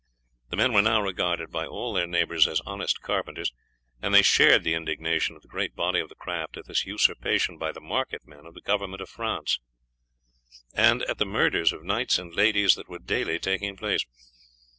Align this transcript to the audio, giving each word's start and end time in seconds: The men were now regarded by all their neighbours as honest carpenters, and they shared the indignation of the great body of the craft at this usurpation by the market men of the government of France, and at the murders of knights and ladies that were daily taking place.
The 0.49 0.57
men 0.57 0.73
were 0.73 0.81
now 0.81 0.99
regarded 0.99 1.51
by 1.51 1.67
all 1.67 1.93
their 1.93 2.07
neighbours 2.07 2.47
as 2.47 2.59
honest 2.65 3.01
carpenters, 3.01 3.53
and 4.01 4.15
they 4.15 4.23
shared 4.23 4.63
the 4.63 4.73
indignation 4.73 5.35
of 5.35 5.43
the 5.43 5.47
great 5.47 5.75
body 5.75 5.99
of 5.99 6.09
the 6.09 6.15
craft 6.15 6.57
at 6.57 6.65
this 6.65 6.87
usurpation 6.87 7.59
by 7.59 7.71
the 7.71 7.79
market 7.81 8.25
men 8.27 8.47
of 8.47 8.55
the 8.55 8.61
government 8.61 9.01
of 9.03 9.09
France, 9.09 9.59
and 10.73 11.03
at 11.03 11.19
the 11.19 11.25
murders 11.27 11.71
of 11.71 11.83
knights 11.83 12.17
and 12.17 12.33
ladies 12.33 12.73
that 12.73 12.89
were 12.89 12.97
daily 12.97 13.37
taking 13.37 13.77
place. 13.77 14.03